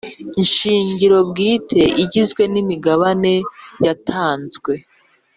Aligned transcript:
Shingiro 0.53 1.17
bwite 1.29 1.81
igizwe 2.03 2.43
n 2.53 2.55
imigabane 2.63 3.33
yatanzwe 3.85 4.73